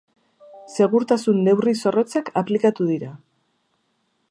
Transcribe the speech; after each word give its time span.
Segurtasun-neurri 0.77 1.75
zorrotzak 1.83 2.33
aplikatu 2.43 2.91
dira. 2.95 3.13